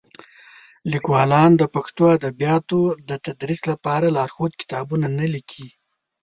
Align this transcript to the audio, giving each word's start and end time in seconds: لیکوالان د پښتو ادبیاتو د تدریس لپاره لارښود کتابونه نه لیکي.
لیکوالان 0.91 1.51
د 1.57 1.63
پښتو 1.75 2.03
ادبیاتو 2.17 2.79
د 3.09 3.11
تدریس 3.25 3.61
لپاره 3.71 4.13
لارښود 4.15 4.51
کتابونه 4.61 5.07
نه 5.19 5.25
لیکي. 5.33 5.67